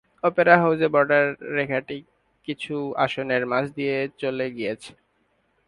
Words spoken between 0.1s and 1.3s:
Opera হাউজে border